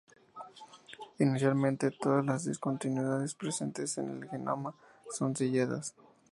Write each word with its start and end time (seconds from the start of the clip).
Inicialmente 1.19 1.91
todas 1.91 2.25
las 2.25 2.45
discontinuidades 2.45 3.35
presentes 3.35 3.99
en 3.99 4.23
el 4.23 4.29
genoma 4.31 4.73
son 5.11 5.35
selladas. 5.35 5.93